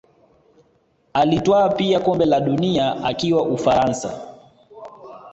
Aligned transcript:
Alitwaa 1.13 1.69
pia 1.69 1.99
kombe 1.99 2.25
la 2.25 2.39
dunia 2.39 3.03
akiwa 3.03 3.43
Ufaransa 3.43 4.21